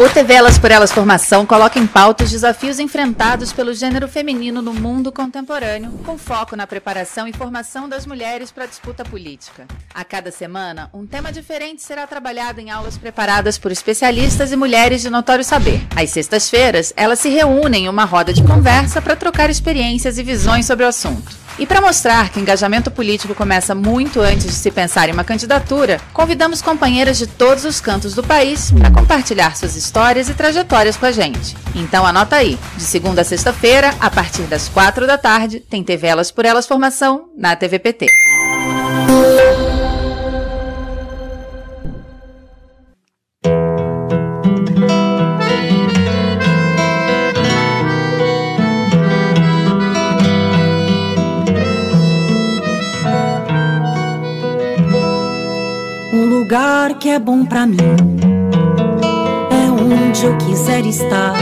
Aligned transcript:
O 0.00 0.08
TV 0.08 0.32
Elas 0.32 0.56
por 0.56 0.70
Elas 0.70 0.92
Formação 0.92 1.44
coloca 1.44 1.76
em 1.76 1.84
pauta 1.84 2.22
os 2.22 2.30
desafios 2.30 2.78
enfrentados 2.78 3.52
pelo 3.52 3.74
gênero 3.74 4.06
feminino 4.06 4.62
no 4.62 4.72
mundo 4.72 5.10
contemporâneo, 5.10 5.90
com 6.06 6.16
foco 6.16 6.54
na 6.54 6.68
preparação 6.68 7.26
e 7.26 7.32
formação 7.32 7.88
das 7.88 8.06
mulheres 8.06 8.52
para 8.52 8.62
a 8.62 8.66
disputa 8.68 9.04
política. 9.04 9.66
A 9.92 10.04
cada 10.04 10.30
semana, 10.30 10.88
um 10.94 11.04
tema 11.04 11.32
diferente 11.32 11.82
será 11.82 12.06
trabalhado 12.06 12.60
em 12.60 12.70
aulas 12.70 12.96
preparadas 12.96 13.58
por 13.58 13.72
especialistas 13.72 14.52
e 14.52 14.56
mulheres 14.56 15.02
de 15.02 15.10
notório 15.10 15.42
saber. 15.42 15.84
Às 15.96 16.10
sextas-feiras, 16.10 16.92
elas 16.96 17.18
se 17.18 17.28
reúnem 17.28 17.86
em 17.86 17.88
uma 17.88 18.04
roda 18.04 18.32
de 18.32 18.44
conversa 18.44 19.02
para 19.02 19.16
trocar 19.16 19.50
experiências 19.50 20.16
e 20.16 20.22
visões 20.22 20.64
sobre 20.64 20.84
o 20.84 20.88
assunto. 20.88 21.47
E 21.58 21.66
para 21.66 21.80
mostrar 21.80 22.30
que 22.30 22.38
engajamento 22.38 22.88
político 22.88 23.34
começa 23.34 23.74
muito 23.74 24.20
antes 24.20 24.46
de 24.46 24.52
se 24.52 24.70
pensar 24.70 25.08
em 25.08 25.12
uma 25.12 25.24
candidatura, 25.24 26.00
convidamos 26.12 26.62
companheiras 26.62 27.18
de 27.18 27.26
todos 27.26 27.64
os 27.64 27.80
cantos 27.80 28.14
do 28.14 28.22
país 28.22 28.70
para 28.70 28.92
compartilhar 28.92 29.56
suas 29.56 29.74
histórias 29.74 30.28
e 30.28 30.34
trajetórias 30.34 30.96
com 30.96 31.06
a 31.06 31.12
gente. 31.12 31.56
Então 31.74 32.06
anota 32.06 32.36
aí, 32.36 32.56
de 32.76 32.84
segunda 32.84 33.22
a 33.22 33.24
sexta-feira, 33.24 33.92
a 33.98 34.08
partir 34.08 34.42
das 34.42 34.68
quatro 34.68 35.04
da 35.04 35.18
tarde, 35.18 35.58
tem 35.58 35.82
TV 35.82 36.06
Elas 36.06 36.30
por 36.30 36.44
Elas 36.44 36.66
Formação 36.66 37.28
na 37.36 37.56
TVPT. 37.56 38.06
Que 56.98 57.10
é 57.10 57.18
bom 57.18 57.44
pra 57.44 57.64
mim 57.64 57.76
é 59.50 59.70
onde 59.70 60.24
eu 60.24 60.36
quiser 60.38 60.84
estar. 60.84 61.34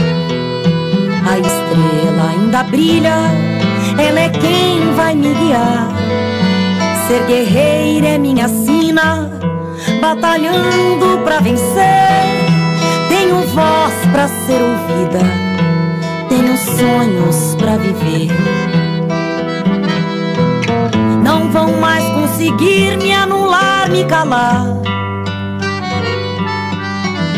A 1.25 1.39
estrela 1.39 2.29
ainda 2.31 2.63
brilha, 2.63 3.15
ela 3.97 4.19
é 4.19 4.29
quem 4.29 4.93
vai 4.95 5.15
me 5.15 5.33
guiar. 5.33 5.87
Ser 7.07 7.25
guerreira 7.25 8.07
é 8.07 8.17
minha 8.19 8.47
sina, 8.47 9.31
batalhando 9.99 11.23
pra 11.23 11.39
vencer. 11.39 11.65
Tenho 13.09 13.41
voz 13.47 13.93
pra 14.11 14.27
ser 14.27 14.61
ouvida, 14.61 15.23
tenho 16.29 16.55
sonhos 16.57 17.55
pra 17.55 17.77
viver. 17.77 18.31
Não 21.23 21.49
vão 21.49 21.79
mais 21.79 22.03
conseguir 22.09 22.97
me 22.97 23.11
anular, 23.11 23.89
me 23.89 24.05
calar. 24.05 24.96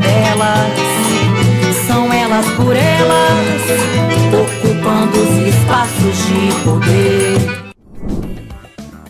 delas. 0.00 1.86
São 1.86 2.12
elas 2.12 2.46
por 2.56 2.74
elas, 2.74 3.62
ocupando 4.32 5.18
os 5.18 5.54
espaços 5.54 6.16
de 6.26 6.64
poder. 6.64 7.70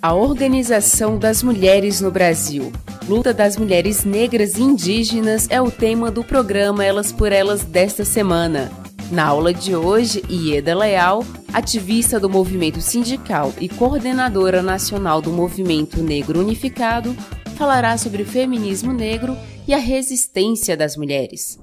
A 0.03 0.15
Organização 0.15 1.19
das 1.19 1.43
Mulheres 1.43 2.01
no 2.01 2.11
Brasil. 2.11 2.73
Luta 3.07 3.35
das 3.35 3.57
mulheres 3.57 4.05
negras 4.05 4.57
e 4.57 4.63
indígenas 4.63 5.47
é 5.51 5.61
o 5.61 5.71
tema 5.71 6.11
do 6.11 6.25
programa 6.25 6.85
Elas 6.85 7.13
por 7.13 7.33
Elas 7.33 7.65
desta 7.65 8.05
semana. 8.05 8.71
Na 9.11 9.27
aula 9.27 9.53
de 9.53 9.75
hoje, 9.75 10.23
Ieda 10.31 10.75
Leal, 10.75 11.25
ativista 11.53 12.21
do 12.21 12.31
movimento 12.31 12.81
sindical 12.81 13.53
e 13.61 13.69
coordenadora 13.69 14.63
nacional 14.63 15.21
do 15.21 15.31
Movimento 15.31 16.01
Negro 16.01 16.39
Unificado, 16.39 17.17
falará 17.57 17.99
sobre 17.99 18.25
feminismo 18.25 18.93
negro 18.93 19.37
e 19.71 19.75
a 19.75 19.79
resistência 19.79 20.77
das 20.77 20.97
mulheres. 20.97 21.57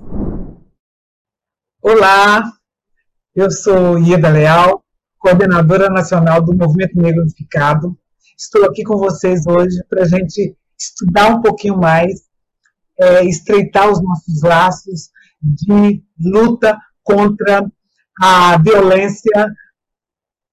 Olá, 1.81 2.53
eu 3.35 3.51
sou 3.51 3.99
Ieda 3.99 4.29
Leal, 4.29 4.81
coordenadora 5.19 5.89
nacional 5.89 6.41
do 6.41 6.55
Movimento 6.55 6.95
Negro 6.95 7.23
Unificado. 7.23 7.99
Estou 8.37 8.63
aqui 8.63 8.81
com 8.85 8.95
vocês 8.95 9.45
hoje 9.45 9.83
para 9.89 10.03
a 10.03 10.07
gente 10.07 10.55
estudar 10.79 11.35
um 11.35 11.41
pouquinho 11.41 11.75
mais, 11.75 12.21
é, 12.97 13.25
estreitar 13.25 13.91
os 13.91 14.01
nossos 14.01 14.41
laços 14.41 15.09
de 15.41 16.01
luta 16.17 16.77
contra 17.03 17.69
a 18.21 18.57
violência 18.57 19.53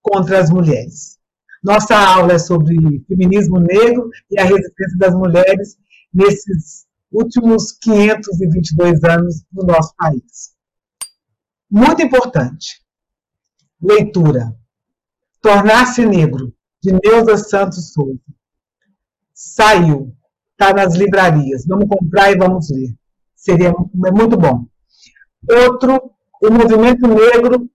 contra 0.03 0.41
as 0.41 0.51
mulheres. 0.51 1.21
Nossa 1.63 1.97
aula 1.97 2.33
é 2.33 2.39
sobre 2.41 2.75
feminismo 3.07 3.61
negro 3.61 4.11
e 4.29 4.41
a 4.41 4.43
resistência 4.43 4.99
das 4.99 5.15
mulheres 5.15 5.77
nesses 6.13 6.85
últimos 7.15 7.71
522 7.73 9.05
anos 9.05 9.45
no 9.53 9.65
nosso 9.65 9.95
país. 9.97 10.55
Muito 11.71 12.03
importante. 12.03 12.83
Leitura. 13.81 14.55
Tornar-se 15.41 16.05
Negro, 16.05 16.53
de 16.83 16.93
Neuza 16.93 17.37
Santos 17.37 17.93
Souza. 17.93 18.19
Saiu. 19.33 20.15
Está 20.53 20.73
nas 20.73 20.95
livrarias. 20.95 21.67
Vamos 21.67 21.89
comprar 21.89 22.33
e 22.33 22.37
vamos 22.37 22.71
ler. 22.71 22.95
Seria 23.35 23.69
é 23.69 24.11
muito 24.11 24.37
bom. 24.37 24.67
Outro, 25.51 26.13
o 26.43 26.51
Movimento 26.51 27.07
Negro 27.07 27.69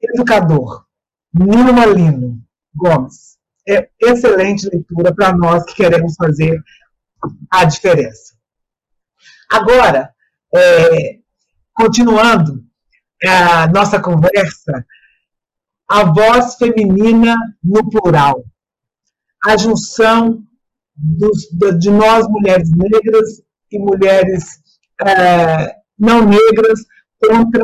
Educador. 0.00 0.86
Nilma 1.32 1.86
Lino 1.86 2.40
Gomes. 2.74 3.38
É 3.68 3.88
excelente 4.00 4.68
leitura 4.68 5.14
para 5.14 5.36
nós 5.36 5.64
que 5.64 5.74
queremos 5.74 6.14
fazer 6.16 6.60
a 7.50 7.64
diferença. 7.64 8.34
Agora, 9.52 10.14
é, 10.54 11.18
continuando 11.74 12.64
a 13.22 13.66
nossa 13.66 14.00
conversa, 14.00 14.86
a 15.86 16.04
voz 16.04 16.54
feminina 16.56 17.36
no 17.62 17.90
plural, 17.90 18.46
a 19.44 19.54
junção 19.58 20.42
dos, 20.96 21.48
de 21.78 21.90
nós, 21.90 22.26
mulheres 22.28 22.70
negras 22.74 23.42
e 23.70 23.78
mulheres 23.78 24.62
é, 25.06 25.76
não 25.98 26.24
negras, 26.24 26.86
contra 27.20 27.62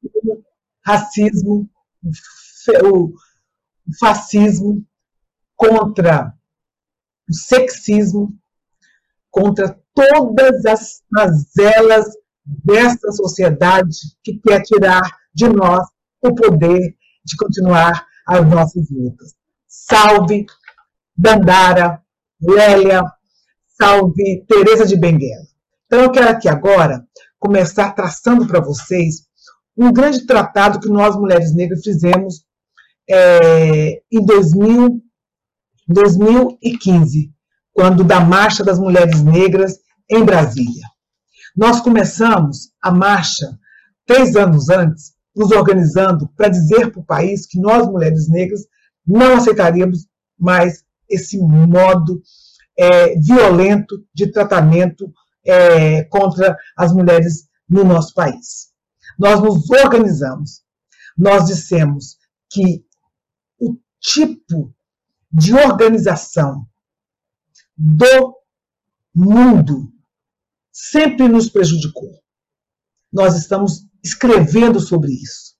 o 0.00 0.44
racismo, 0.86 1.68
o 2.84 3.12
fascismo, 3.98 4.86
contra 5.56 6.32
o 7.28 7.34
sexismo, 7.34 8.32
contra 9.28 9.76
todas 9.94 10.64
as 10.66 11.02
mazelas 11.10 12.06
dessa 12.44 13.10
sociedade 13.12 13.96
que 14.22 14.38
quer 14.38 14.62
tirar 14.62 15.02
de 15.34 15.48
nós 15.48 15.86
o 16.22 16.34
poder 16.34 16.94
de 17.24 17.36
continuar 17.36 18.06
as 18.26 18.46
nossas 18.46 18.90
lutas. 18.90 19.34
Salve 19.66 20.46
Dandara, 21.16 22.02
Lélia, 22.40 23.04
salve 23.78 24.44
Teresa 24.48 24.86
de 24.86 24.96
Benguela. 24.96 25.44
Então 25.86 26.00
eu 26.00 26.10
quero 26.10 26.28
aqui 26.28 26.48
agora 26.48 27.06
começar 27.38 27.92
traçando 27.92 28.46
para 28.46 28.60
vocês 28.60 29.26
um 29.76 29.92
grande 29.92 30.26
tratado 30.26 30.80
que 30.80 30.88
nós, 30.88 31.16
mulheres 31.16 31.54
negras, 31.54 31.82
fizemos 31.82 32.44
é, 33.08 34.02
em 34.10 34.24
2000, 34.24 35.02
2015, 35.88 37.32
quando 37.72 38.04
da 38.04 38.20
Marcha 38.20 38.64
das 38.64 38.78
Mulheres 38.78 39.22
Negras 39.22 39.78
em 40.08 40.24
Brasília. 40.24 40.86
Nós 41.56 41.80
começamos 41.80 42.72
a 42.82 42.90
marcha 42.90 43.58
três 44.06 44.36
anos 44.36 44.68
antes, 44.68 45.14
nos 45.34 45.50
organizando 45.50 46.28
para 46.36 46.48
dizer 46.48 46.90
para 46.92 47.00
o 47.00 47.04
país 47.04 47.46
que 47.46 47.58
nós, 47.58 47.86
mulheres 47.86 48.28
negras, 48.28 48.62
não 49.06 49.36
aceitaríamos 49.36 50.06
mais 50.38 50.84
esse 51.08 51.38
modo 51.38 52.22
é, 52.76 53.18
violento 53.18 54.04
de 54.12 54.30
tratamento 54.30 55.12
é, 55.44 56.04
contra 56.04 56.56
as 56.76 56.92
mulheres 56.92 57.48
no 57.68 57.84
nosso 57.84 58.14
país. 58.14 58.72
Nós 59.18 59.40
nos 59.40 59.70
organizamos, 59.70 60.62
nós 61.16 61.46
dissemos 61.46 62.16
que 62.50 62.84
o 63.58 63.76
tipo 64.00 64.74
de 65.32 65.54
organização 65.54 66.66
do 67.76 68.36
mundo 69.14 69.93
sempre 70.74 71.28
nos 71.28 71.48
prejudicou. 71.48 72.10
Nós 73.12 73.36
estamos 73.36 73.86
escrevendo 74.02 74.80
sobre 74.80 75.12
isso. 75.12 75.54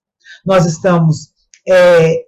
Nós 0.45 0.65
estamos 0.65 1.33
é, 1.65 2.25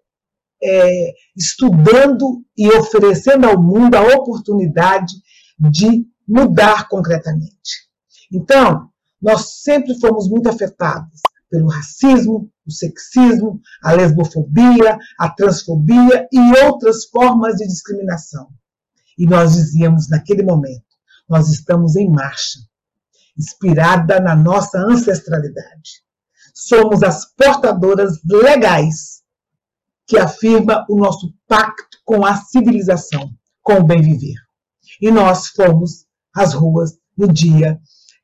é, 0.64 1.14
estudando 1.36 2.44
e 2.58 2.70
oferecendo 2.70 3.46
ao 3.46 3.62
mundo 3.62 3.96
a 3.96 4.16
oportunidade 4.16 5.14
de 5.60 6.08
mudar 6.26 6.88
concretamente. 6.88 7.88
Então, 8.32 8.90
nós 9.22 9.62
sempre 9.62 10.00
fomos 10.00 10.30
muito 10.30 10.48
afetados 10.48 11.20
pelo 11.50 11.68
racismo, 11.68 12.50
o 12.66 12.72
sexismo, 12.72 13.60
a 13.84 13.94
lesbofobia, 13.94 14.98
a 15.20 15.30
transfobia 15.30 16.28
e 16.32 16.66
outras 16.66 17.06
formas 17.06 17.56
de 17.56 17.68
discriminação. 17.68 18.48
E 19.18 19.26
nós 19.26 19.54
dizíamos 19.54 20.10
naquele 20.10 20.44
momento: 20.44 20.86
nós 21.28 21.50
estamos 21.50 21.96
em 21.96 22.10
marcha, 22.10 22.60
inspirada 23.38 24.20
na 24.20 24.36
nossa 24.36 24.80
ancestralidade. 24.80 26.04
Somos 26.54 27.04
as 27.04 27.26
portadoras 27.36 28.20
legais 28.26 29.22
que 30.08 30.18
afirma 30.18 30.86
o 30.90 30.98
nosso 30.98 31.34
pacto 31.48 31.98
com 32.06 32.26
a 32.26 32.36
civilização, 32.36 33.30
com 33.62 33.76
o 33.76 33.84
bem 33.84 34.02
viver. 34.02 34.36
E 35.02 35.12
nós 35.12 35.48
fomos 35.50 36.06
às 36.34 36.54
ruas 36.54 36.98
no 37.18 37.32
dia 37.32 37.80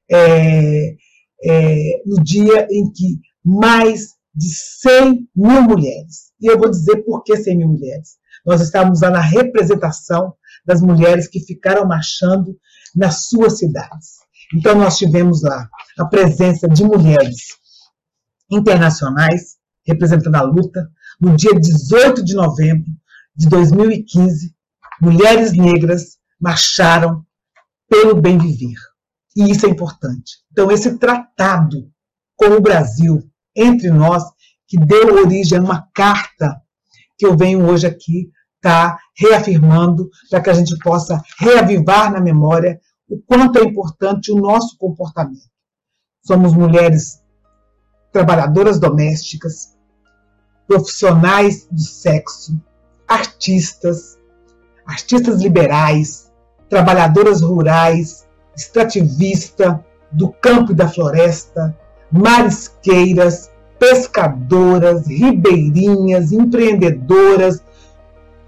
é, 0.10 0.96
é, 1.44 2.02
no 2.06 2.24
dia 2.24 2.68
em 2.72 2.92
que 2.92 3.20
mais 3.44 4.14
de 4.34 4.50
100 4.50 5.30
mil 5.36 5.62
mulheres, 5.64 6.32
e 6.40 6.48
eu 6.48 6.58
vou 6.58 6.70
dizer 6.70 7.04
por 7.04 7.24
que 7.24 7.36
100 7.36 7.58
mil 7.58 7.68
mulheres, 7.68 8.18
nós 8.46 8.62
estávamos 8.62 9.02
lá 9.02 9.10
na 9.10 9.20
representação 9.20 10.34
das 10.66 10.82
mulheres 10.82 11.28
que 11.28 11.40
ficaram 11.40 11.86
marchando 11.86 12.58
nas 12.96 13.28
suas 13.28 13.58
cidades. 13.58 14.24
Então, 14.54 14.76
nós 14.76 14.98
tivemos 14.98 15.42
lá 15.42 15.70
a 15.98 16.06
presença 16.06 16.68
de 16.68 16.84
mulheres 16.84 17.36
internacionais 18.50 19.58
representando 19.86 20.36
a 20.36 20.42
luta. 20.42 20.90
No 21.20 21.36
dia 21.36 21.54
18 21.54 22.24
de 22.24 22.34
novembro 22.34 22.90
de 23.36 23.48
2015, 23.48 24.54
mulheres 25.02 25.54
negras 25.54 26.18
marcharam 26.40 27.26
pelo 27.90 28.20
bem 28.20 28.38
viver. 28.38 28.78
E 29.36 29.50
isso 29.50 29.66
é 29.66 29.70
importante. 29.70 30.38
Então, 30.52 30.72
esse 30.72 30.98
tratado 30.98 31.90
com 32.36 32.48
o 32.48 32.62
Brasil, 32.62 33.22
entre 33.56 33.90
nós, 33.90 34.24
que 34.68 34.78
deu 34.78 35.16
origem 35.16 35.58
a 35.58 35.62
uma 35.62 35.88
carta 35.94 36.62
que 37.18 37.26
eu 37.26 37.38
venho 37.38 37.66
hoje 37.68 37.86
aqui 37.88 38.32
tá 38.62 38.98
reafirmando, 39.16 40.10
para 40.30 40.42
que 40.42 40.50
a 40.50 40.54
gente 40.54 40.78
possa 40.80 41.22
reavivar 41.38 42.12
na 42.12 42.22
memória 42.22 42.80
o 43.14 43.22
quanto 43.28 43.60
é 43.60 43.64
importante 43.64 44.32
o 44.32 44.36
nosso 44.36 44.76
comportamento. 44.78 45.48
Somos 46.26 46.54
mulheres 46.54 47.22
trabalhadoras 48.12 48.80
domésticas, 48.80 49.78
profissionais 50.68 51.68
do 51.70 51.82
sexo, 51.82 52.60
artistas, 53.08 54.18
artistas 54.86 55.42
liberais, 55.42 56.32
trabalhadoras 56.70 57.42
rurais, 57.42 58.28
extrativista 58.56 59.84
do 60.12 60.32
campo 60.32 60.72
e 60.72 60.76
da 60.76 60.88
floresta, 60.88 61.78
marisqueiras, 62.12 63.52
pescadoras, 63.78 65.06
ribeirinhas, 65.08 66.32
empreendedoras, 66.32 67.64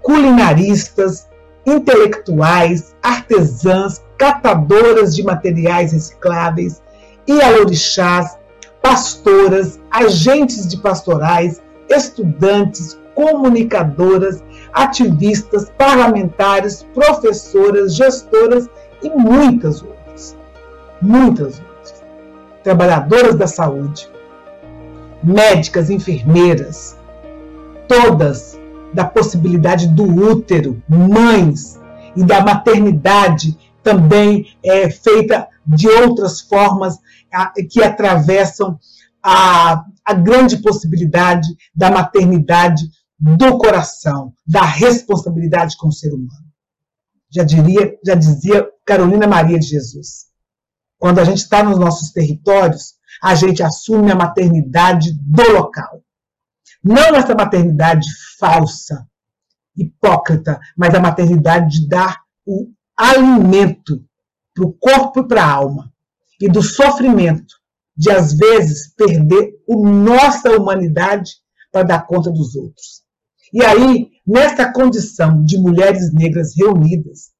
culinaristas, 0.02 1.28
intelectuais, 1.66 2.94
artesãs, 3.02 4.05
catadoras 4.18 5.14
de 5.14 5.22
materiais 5.22 5.92
recicláveis, 5.92 6.82
ialorixás, 7.26 8.38
pastoras, 8.82 9.80
agentes 9.90 10.66
de 10.68 10.78
pastorais, 10.78 11.62
estudantes, 11.88 12.98
comunicadoras, 13.14 14.42
ativistas, 14.72 15.70
parlamentares, 15.78 16.86
professoras, 16.94 17.94
gestoras 17.94 18.68
e 19.02 19.10
muitas 19.10 19.82
outras 19.82 19.96
muitas 21.00 21.60
outras. 21.60 22.04
Trabalhadoras 22.62 23.36
da 23.36 23.46
saúde, 23.46 24.08
médicas, 25.22 25.90
enfermeiras, 25.90 26.96
todas 27.88 28.58
da 28.92 29.04
possibilidade 29.04 29.88
do 29.88 30.04
útero, 30.04 30.82
mães 30.88 31.78
e 32.16 32.24
da 32.24 32.40
maternidade 32.40 33.56
também 33.86 34.58
é 34.64 34.90
feita 34.90 35.48
de 35.64 35.88
outras 35.88 36.40
formas 36.40 36.98
que 37.70 37.80
atravessam 37.80 38.76
a, 39.22 39.84
a 40.04 40.12
grande 40.12 40.56
possibilidade 40.56 41.46
da 41.72 41.88
maternidade 41.88 42.82
do 43.16 43.56
coração, 43.58 44.34
da 44.44 44.62
responsabilidade 44.62 45.76
com 45.76 45.86
o 45.86 45.92
ser 45.92 46.12
humano. 46.12 46.46
Já 47.30 47.44
diria, 47.44 47.96
já 48.04 48.16
dizia 48.16 48.68
Carolina 48.84 49.28
Maria 49.28 49.58
de 49.58 49.66
Jesus. 49.66 50.26
Quando 50.98 51.20
a 51.20 51.24
gente 51.24 51.38
está 51.38 51.62
nos 51.62 51.78
nossos 51.78 52.10
territórios, 52.10 52.94
a 53.22 53.36
gente 53.36 53.62
assume 53.62 54.10
a 54.10 54.16
maternidade 54.16 55.12
do 55.12 55.52
local. 55.52 56.02
Não 56.82 57.14
essa 57.14 57.36
maternidade 57.36 58.08
falsa, 58.38 59.06
hipócrita, 59.76 60.58
mas 60.76 60.92
a 60.92 61.00
maternidade 61.00 61.80
de 61.80 61.88
dar 61.88 62.20
o 62.44 62.75
alimento 62.96 64.02
para 64.54 64.64
o 64.64 64.72
corpo 64.72 65.20
e 65.20 65.28
para 65.28 65.44
a 65.44 65.52
alma. 65.52 65.92
E 66.40 66.48
do 66.48 66.62
sofrimento 66.62 67.54
de, 67.96 68.10
às 68.10 68.36
vezes, 68.36 68.94
perder 68.94 69.54
a 69.68 69.76
nossa 69.76 70.50
humanidade 70.50 71.32
para 71.72 71.82
dar 71.82 72.06
conta 72.06 72.30
dos 72.30 72.54
outros. 72.54 73.02
E 73.52 73.64
aí, 73.64 74.10
nessa 74.26 74.70
condição 74.72 75.42
de 75.44 75.58
mulheres 75.58 76.12
negras 76.12 76.52
reunidas, 76.56 77.30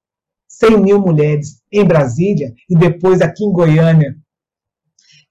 100 0.49 0.81
mil 0.81 1.01
mulheres 1.01 1.61
em 1.71 1.85
Brasília 1.85 2.55
e 2.69 2.77
depois 2.77 3.21
aqui 3.21 3.45
em 3.45 3.53
Goiânia, 3.53 4.17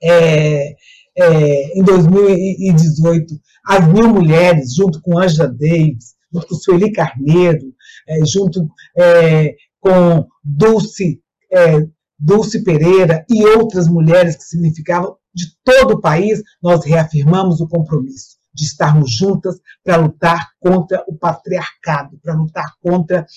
é, 0.03 0.75
é, 1.17 1.79
em 1.79 1.84
2018, 1.84 3.34
as 3.65 3.88
mil 3.88 4.10
mulheres, 4.10 4.75
junto 4.75 5.01
com 5.01 5.17
Angela 5.17 5.48
Davis, 5.48 6.13
junto 6.32 6.48
com 6.48 6.55
Sueli 6.55 6.91
Carneiro, 6.91 7.74
é, 8.08 8.25
junto 8.25 8.67
é, 8.98 9.55
com 9.86 10.27
Dulce, 10.44 11.22
é, 11.51 11.86
Dulce 12.18 12.63
Pereira 12.63 13.24
e 13.30 13.46
outras 13.46 13.88
mulheres 13.88 14.36
que 14.36 14.44
significavam 14.44 15.15
de 15.32 15.46
todo 15.63 15.92
o 15.92 16.01
país, 16.01 16.42
nós 16.63 16.84
reafirmamos 16.84 17.62
o 17.62 17.68
compromisso 17.68 18.36
de 18.51 18.63
estarmos 18.63 19.12
juntas 19.12 19.60
para 19.84 19.98
lutar 19.98 20.48
contra 20.60 21.04
o 21.08 21.15
patriarcado, 21.15 22.18
para 22.24 22.34
lutar 22.34 22.74
contra 22.82 23.27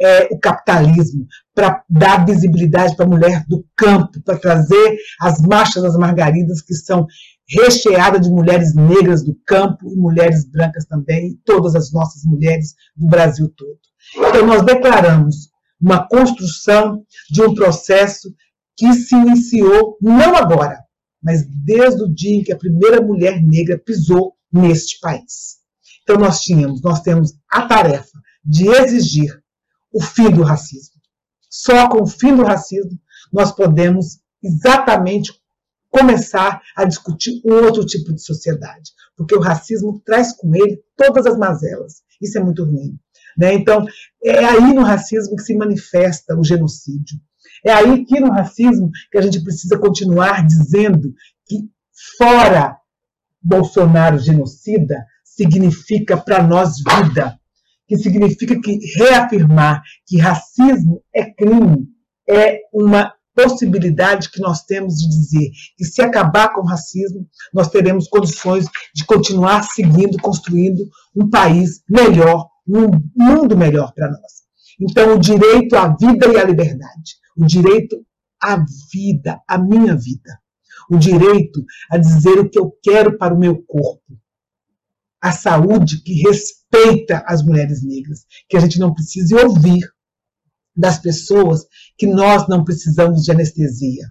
é, 0.00 0.28
o 0.32 0.38
capitalismo, 0.38 1.26
para 1.52 1.82
dar 1.90 2.24
visibilidade 2.24 2.96
para 2.96 3.04
a 3.04 3.08
mulher 3.08 3.44
do 3.48 3.66
campo, 3.76 4.22
para 4.22 4.38
trazer 4.38 4.96
as 5.20 5.42
marchas 5.42 5.82
das 5.82 5.96
margaridas 5.96 6.62
que 6.62 6.74
são 6.74 7.06
recheadas 7.46 8.20
de 8.26 8.30
mulheres 8.30 8.74
negras 8.74 9.24
do 9.24 9.36
campo 9.44 9.90
e 9.92 9.96
mulheres 9.96 10.48
brancas 10.48 10.86
também, 10.86 11.32
e 11.32 11.38
todas 11.44 11.74
as 11.74 11.92
nossas 11.92 12.22
mulheres 12.22 12.74
do 12.96 13.08
Brasil 13.08 13.52
todo. 13.56 13.78
Então, 14.16 14.46
nós 14.46 14.62
declaramos 14.62 15.47
uma 15.80 16.06
construção 16.08 17.04
de 17.30 17.42
um 17.42 17.54
processo 17.54 18.34
que 18.76 18.92
se 18.92 19.14
iniciou 19.14 19.96
não 20.00 20.36
agora, 20.36 20.82
mas 21.22 21.44
desde 21.46 22.02
o 22.02 22.12
dia 22.12 22.36
em 22.36 22.44
que 22.44 22.52
a 22.52 22.58
primeira 22.58 23.00
mulher 23.00 23.42
negra 23.42 23.78
pisou 23.78 24.36
neste 24.52 24.98
país. 25.00 25.58
Então 26.02 26.16
nós 26.16 26.40
tínhamos, 26.40 26.80
nós 26.82 27.00
temos 27.00 27.34
a 27.50 27.66
tarefa 27.66 28.18
de 28.44 28.68
exigir 28.68 29.42
o 29.92 30.02
fim 30.02 30.30
do 30.30 30.42
racismo. 30.42 30.94
Só 31.50 31.88
com 31.88 32.02
o 32.02 32.06
fim 32.06 32.34
do 32.34 32.44
racismo 32.44 32.98
nós 33.32 33.52
podemos 33.52 34.20
exatamente 34.42 35.32
começar 35.90 36.62
a 36.76 36.84
discutir 36.84 37.40
um 37.44 37.54
outro 37.64 37.84
tipo 37.84 38.12
de 38.12 38.22
sociedade, 38.22 38.92
porque 39.16 39.34
o 39.34 39.40
racismo 39.40 40.00
traz 40.04 40.32
com 40.32 40.54
ele 40.54 40.82
todas 40.96 41.26
as 41.26 41.36
mazelas. 41.36 42.02
Isso 42.20 42.38
é 42.38 42.42
muito 42.42 42.64
ruim. 42.64 42.98
Né? 43.38 43.54
Então, 43.54 43.86
é 44.24 44.44
aí 44.44 44.74
no 44.74 44.82
racismo 44.82 45.36
que 45.36 45.42
se 45.42 45.56
manifesta 45.56 46.36
o 46.36 46.42
genocídio. 46.42 47.16
É 47.64 47.72
aí 47.72 48.04
que 48.04 48.18
no 48.18 48.30
racismo 48.30 48.90
que 49.10 49.18
a 49.18 49.22
gente 49.22 49.42
precisa 49.42 49.78
continuar 49.78 50.44
dizendo 50.44 51.12
que 51.46 51.68
fora 52.18 52.76
Bolsonaro 53.40 54.18
genocida 54.18 55.04
significa 55.24 56.16
para 56.16 56.42
nós 56.42 56.76
vida, 56.82 57.38
que 57.86 57.96
significa 57.96 58.60
que 58.60 58.78
reafirmar 58.96 59.82
que 60.06 60.18
racismo 60.18 61.02
é 61.14 61.24
crime 61.24 61.86
é 62.28 62.60
uma 62.72 63.12
possibilidade 63.34 64.30
que 64.30 64.40
nós 64.40 64.64
temos 64.64 64.96
de 64.96 65.08
dizer 65.08 65.50
que 65.76 65.84
se 65.84 66.02
acabar 66.02 66.52
com 66.52 66.60
o 66.60 66.66
racismo, 66.66 67.24
nós 67.54 67.68
teremos 67.68 68.08
condições 68.08 68.66
de 68.92 69.04
continuar 69.06 69.62
seguindo, 69.62 70.20
construindo 70.20 70.82
um 71.14 71.30
país 71.30 71.80
melhor, 71.88 72.48
um 72.68 72.90
mundo 73.16 73.56
melhor 73.56 73.92
para 73.94 74.10
nós. 74.10 74.42
Então, 74.80 75.14
o 75.14 75.18
direito 75.18 75.74
à 75.74 75.88
vida 75.96 76.26
e 76.28 76.36
à 76.36 76.44
liberdade, 76.44 77.16
o 77.36 77.44
direito 77.44 78.04
à 78.40 78.64
vida, 78.92 79.40
à 79.48 79.58
minha 79.58 79.96
vida. 79.96 80.38
O 80.90 80.96
direito 80.96 81.64
a 81.90 81.98
dizer 81.98 82.38
o 82.38 82.48
que 82.48 82.58
eu 82.58 82.72
quero 82.82 83.18
para 83.18 83.34
o 83.34 83.38
meu 83.38 83.60
corpo. 83.62 84.18
A 85.20 85.32
saúde 85.32 86.02
que 86.02 86.22
respeita 86.22 87.24
as 87.26 87.42
mulheres 87.42 87.84
negras, 87.84 88.24
que 88.48 88.56
a 88.56 88.60
gente 88.60 88.78
não 88.78 88.94
precise 88.94 89.34
ouvir 89.34 89.84
das 90.76 90.98
pessoas 90.98 91.66
que 91.96 92.06
nós 92.06 92.48
não 92.48 92.64
precisamos 92.64 93.24
de 93.24 93.32
anestesia. 93.32 94.06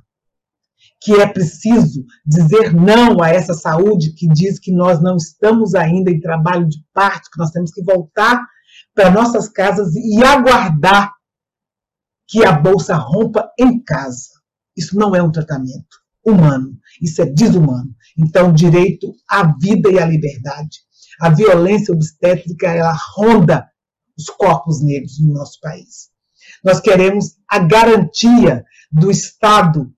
Que 1.00 1.22
é 1.22 1.28
preciso 1.28 2.04
dizer 2.26 2.74
não 2.74 3.22
a 3.22 3.30
essa 3.30 3.54
saúde 3.54 4.14
que 4.14 4.28
diz 4.28 4.60
que 4.60 4.72
nós 4.72 5.02
não 5.02 5.16
estamos 5.16 5.76
ainda 5.76 6.12
em 6.12 6.20
trabalho 6.20 6.68
de 6.68 6.84
parto, 6.94 7.30
que 7.32 7.38
nós 7.38 7.52
temos 7.52 7.72
que 7.72 7.84
voltar 7.84 8.44
para 8.94 9.12
nossas 9.12 9.48
casas 9.48 9.96
e 9.96 10.24
aguardar 10.24 11.14
que 12.28 12.46
a 12.46 12.52
bolsa 12.52 12.96
rompa 12.96 13.50
em 13.60 13.82
casa. 13.84 14.30
Isso 14.76 14.98
não 14.98 15.16
é 15.16 15.22
um 15.22 15.32
tratamento 15.32 15.98
humano, 16.26 16.78
isso 17.02 17.22
é 17.22 17.26
desumano. 17.26 17.96
Então, 18.18 18.52
direito 18.52 19.14
à 19.30 19.44
vida 19.60 19.90
e 19.90 20.00
à 20.00 20.06
liberdade. 20.06 20.80
A 21.22 21.30
violência 21.30 21.94
obstétrica, 21.94 22.68
ela 22.68 22.96
ronda 23.16 23.68
os 24.18 24.30
corpos 24.30 24.84
negros 24.84 25.20
no 25.20 25.34
nosso 25.34 25.60
país. 25.62 26.10
Nós 26.64 26.80
queremos 26.80 27.36
a 27.50 27.60
garantia 27.60 28.64
do 28.92 29.10
Estado 29.10 29.92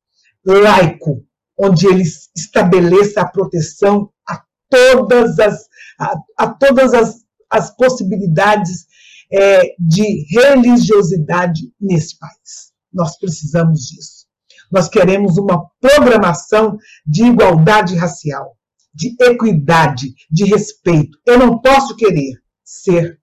laico, 0.45 1.23
onde 1.57 1.87
ele 1.87 2.03
estabeleça 2.35 3.21
a 3.21 3.29
proteção 3.29 4.09
a 4.27 4.41
todas 4.69 5.39
as, 5.39 5.67
a, 5.99 6.15
a 6.37 6.47
todas 6.47 6.93
as, 6.93 7.15
as 7.49 7.75
possibilidades 7.75 8.87
é, 9.31 9.75
de 9.77 10.25
religiosidade 10.29 11.71
nesse 11.79 12.17
país. 12.17 12.71
Nós 12.91 13.17
precisamos 13.17 13.81
disso. 13.81 14.25
Nós 14.71 14.87
queremos 14.87 15.37
uma 15.37 15.69
programação 15.79 16.77
de 17.05 17.23
igualdade 17.23 17.95
racial, 17.95 18.55
de 18.93 19.15
equidade, 19.19 20.13
de 20.29 20.45
respeito. 20.45 21.17
Eu 21.25 21.37
não 21.37 21.59
posso 21.59 21.95
querer 21.95 22.39
ser 22.63 23.19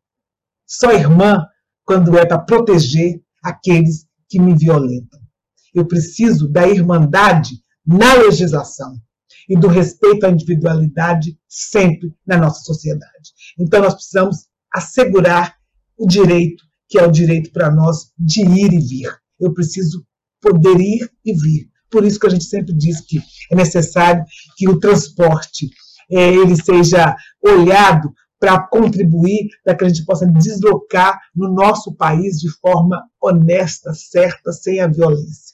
só 0.67 0.93
irmã 0.93 1.47
quando 1.85 2.19
é 2.19 2.27
para 2.27 2.41
proteger 2.41 3.23
aqueles 3.43 4.07
que 4.29 4.41
me 4.41 4.57
violentam. 4.57 5.21
Eu 5.77 5.87
preciso 5.87 6.49
da 6.49 6.67
irmandade 6.67 7.63
na 7.87 8.15
legislação 8.15 8.97
e 9.47 9.57
do 9.59 9.69
respeito 9.69 10.25
à 10.25 10.31
individualidade 10.31 11.39
sempre 11.47 12.15
na 12.27 12.39
nossa 12.39 12.61
sociedade. 12.61 13.31
Então, 13.59 13.83
nós 13.83 13.95
precisamos 13.95 14.47
assegurar 14.73 15.55
o 15.99 16.07
direito, 16.07 16.65
que 16.89 16.99
é 16.99 17.07
o 17.07 17.11
direito 17.11 17.53
para 17.53 17.71
nós 17.71 18.11
de 18.19 18.41
ir 18.41 18.73
e 18.73 18.81
vir. 18.81 19.15
Eu 19.39 19.53
preciso 19.53 20.03
poder 20.41 20.81
ir 20.81 21.11
e 21.23 21.35
vir. 21.35 21.69
Por 21.91 22.07
isso 22.07 22.19
que 22.19 22.27
a 22.27 22.31
gente 22.31 22.45
sempre 22.45 22.75
diz 22.75 23.03
que 23.03 23.19
é 23.51 23.55
necessário 23.55 24.25
que 24.57 24.67
o 24.67 24.81
transporte 24.81 25.69
é, 26.11 26.35
ele 26.35 26.57
seja 26.57 27.15
olhado 27.45 28.13
para 28.39 28.67
contribuir 28.69 29.49
para 29.65 29.75
que 29.75 29.85
a 29.85 29.89
gente 29.89 30.05
possa 30.05 30.27
deslocar 30.27 31.19
no 31.35 31.53
nosso 31.53 31.95
país 31.95 32.39
de 32.39 32.51
forma 32.61 33.03
honesta, 33.21 33.93
certa, 33.95 34.53
sem 34.53 34.81
a 34.81 34.87
violência. 34.87 35.46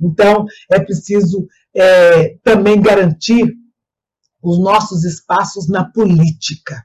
Então, 0.00 0.46
é 0.70 0.80
preciso 0.80 1.46
é, 1.74 2.36
também 2.42 2.80
garantir 2.80 3.54
os 4.42 4.58
nossos 4.58 5.04
espaços 5.04 5.68
na 5.68 5.84
política. 5.84 6.84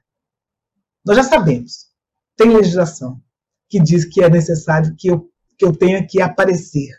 Nós 1.06 1.18
já 1.18 1.24
sabemos, 1.24 1.88
tem 2.36 2.50
legislação 2.50 3.22
que 3.70 3.80
diz 3.80 4.06
que 4.06 4.24
é 4.24 4.30
necessário 4.30 4.96
que 4.98 5.08
eu, 5.08 5.30
que 5.58 5.66
eu 5.66 5.76
tenha 5.76 6.06
que 6.06 6.22
aparecer, 6.22 6.90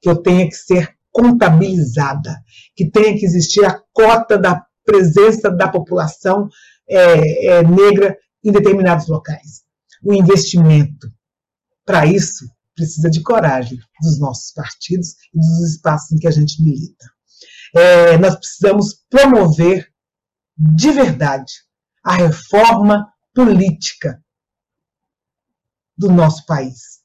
que 0.00 0.08
eu 0.08 0.16
tenha 0.16 0.48
que 0.48 0.56
ser 0.56 0.96
contabilizada, 1.12 2.42
que 2.74 2.90
tenha 2.90 3.16
que 3.18 3.24
existir 3.24 3.64
a 3.64 3.80
cota 3.92 4.38
da 4.38 4.64
presença 4.84 5.50
da 5.50 5.68
população 5.68 6.48
é, 6.88 7.46
é, 7.46 7.62
negra 7.62 8.16
em 8.42 8.50
determinados 8.50 9.08
locais. 9.08 9.62
O 10.02 10.12
investimento. 10.14 11.08
Para 11.84 12.06
isso, 12.06 12.48
precisa 12.80 13.10
de 13.10 13.22
coragem 13.22 13.78
dos 14.00 14.18
nossos 14.18 14.52
partidos 14.52 15.14
e 15.34 15.38
dos 15.38 15.74
espaços 15.74 16.12
em 16.12 16.18
que 16.18 16.26
a 16.26 16.30
gente 16.30 16.62
milita. 16.62 17.06
É, 17.74 18.18
nós 18.18 18.36
precisamos 18.36 19.04
promover 19.08 19.88
de 20.56 20.90
verdade 20.90 21.52
a 22.04 22.14
reforma 22.14 23.12
política 23.34 24.22
do 25.96 26.10
nosso 26.10 26.44
país. 26.46 27.00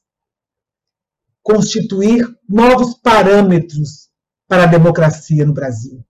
Constituir 1.42 2.26
novos 2.48 2.94
parâmetros 2.94 4.10
para 4.48 4.64
a 4.64 4.66
democracia 4.66 5.44
no 5.44 5.52
Brasil 5.52 6.04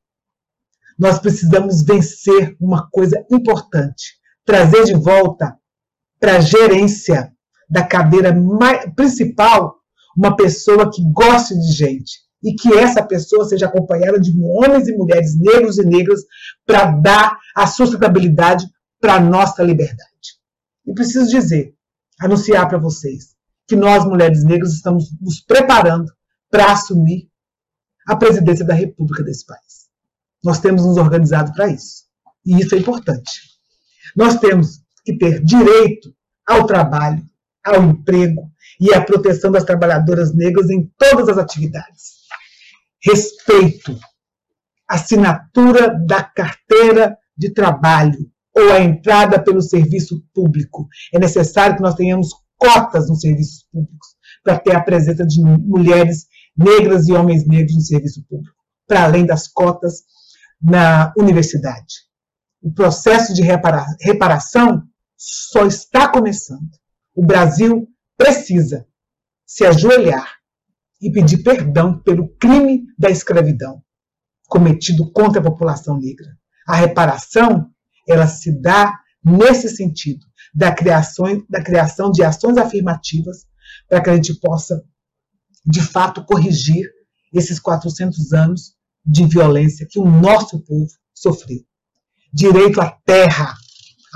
nós 0.99 1.18
precisamos 1.18 1.82
vencer 1.82 2.56
uma 2.61 2.88
coisa 2.90 3.25
importante: 3.30 4.18
trazer 4.44 4.85
de 4.85 4.94
volta 4.94 5.56
para 6.18 6.37
a 6.37 6.40
gerência 6.40 7.32
da 7.68 7.85
cadeira 7.85 8.35
mais, 8.35 8.92
principal 8.94 9.76
uma 10.16 10.35
pessoa 10.35 10.90
que 10.90 11.02
goste 11.12 11.54
de 11.54 11.73
gente 11.73 12.26
e 12.42 12.54
que 12.54 12.73
essa 12.75 13.02
pessoa 13.02 13.44
seja 13.44 13.66
acompanhada 13.66 14.18
de 14.20 14.32
homens 14.40 14.88
e 14.88 14.96
mulheres 14.96 15.38
negros 15.38 15.78
e 15.78 15.85
negras 15.85 16.20
para 16.64 16.90
dar 16.92 17.37
a 17.54 17.66
sustentabilidade 17.66 18.66
para 19.00 19.14
a 19.14 19.20
nossa 19.20 19.62
liberdade. 19.62 20.37
E 20.87 20.94
preciso 20.94 21.28
dizer, 21.28 21.75
anunciar 22.20 22.68
para 22.68 22.78
vocês, 22.78 23.35
que 23.66 23.76
nós, 23.76 24.04
mulheres 24.04 24.44
negras, 24.44 24.73
estamos 24.73 25.11
nos 25.20 25.40
preparando 25.40 26.11
para 26.50 26.73
assumir 26.73 27.28
a 28.06 28.14
presidência 28.16 28.64
da 28.64 28.75
República 28.75 29.23
desse 29.23 29.44
país. 29.44 29.87
Nós 30.42 30.61
temos 30.61 30.87
nos 30.87 30.96
organizado 30.96 31.52
para 31.52 31.68
isso. 31.68 32.04
E 32.44 32.61
isso 32.61 32.75
é 32.75 32.78
importante. 32.78 33.32
Nós 34.16 34.38
temos 34.38 34.80
que 35.04 35.18
ter 35.18 35.42
direito 35.44 36.14
ao 36.46 36.64
trabalho, 36.64 37.23
ao 37.66 37.82
emprego 37.82 38.50
e 38.80 38.94
à 38.94 39.00
proteção 39.00 39.50
das 39.50 39.64
trabalhadoras 39.64 40.35
negras 40.35 40.70
em 40.70 40.90
todas 40.96 41.28
as 41.28 41.38
atividades. 41.38 42.16
Respeito, 43.02 43.99
assinatura 44.88 45.94
da 46.06 46.23
carteira 46.23 47.16
de 47.37 47.52
trabalho 47.52 48.18
ou 48.54 48.73
a 48.73 48.80
entrada 48.80 49.42
pelo 49.42 49.61
serviço 49.61 50.23
público. 50.35 50.88
É 51.12 51.18
necessário 51.18 51.76
que 51.76 51.82
nós 51.82 51.94
tenhamos 51.94 52.30
cotas 52.56 53.08
nos 53.08 53.20
serviços 53.20 53.66
públicos 53.70 54.08
para 54.42 54.58
ter 54.58 54.75
a 54.75 54.82
presença 54.82 55.26
de 55.26 55.42
mulheres 55.42 56.26
negras 56.56 57.06
e 57.08 57.12
homens 57.12 57.46
negros 57.46 57.75
no 57.75 57.82
serviço 57.82 58.25
público, 58.28 58.56
para 58.87 59.04
além 59.04 59.26
das 59.26 59.46
cotas 59.46 60.04
na 60.62 61.12
universidade. 61.18 62.06
O 62.62 62.73
processo 62.73 63.35
de 63.35 63.42
repara 63.42 63.85
reparação 64.00 64.82
só 65.16 65.66
está 65.66 66.08
começando. 66.08 66.70
O 67.16 67.25
Brasil 67.25 67.88
precisa 68.16 68.87
se 69.46 69.64
ajoelhar 69.64 70.37
e 71.00 71.11
pedir 71.11 71.42
perdão 71.42 71.99
pelo 71.99 72.28
crime 72.37 72.85
da 72.99 73.11
escravidão 73.11 73.82
cometido 74.46 75.11
contra 75.12 75.40
a 75.40 75.44
população 75.44 75.99
negra. 75.99 76.37
A 76.68 76.76
reparação, 76.76 77.70
ela 78.06 78.26
se 78.26 78.52
dá 78.61 79.00
nesse 79.25 79.68
sentido, 79.68 80.25
da 80.54 80.73
criação, 80.73 81.44
da 81.49 81.62
criação 81.62 82.11
de 82.11 82.23
ações 82.23 82.56
afirmativas 82.56 83.46
para 83.88 84.00
que 84.00 84.11
a 84.11 84.14
gente 84.14 84.35
possa, 84.35 84.82
de 85.64 85.82
fato, 85.82 86.25
corrigir 86.25 86.90
esses 87.32 87.58
400 87.58 88.32
anos 88.32 88.75
de 89.04 89.26
violência 89.26 89.87
que 89.88 89.99
o 89.99 90.04
nosso 90.04 90.61
povo 90.61 90.90
sofreu. 91.14 91.61
Direito 92.32 92.80
à 92.80 92.90
terra, 92.90 93.56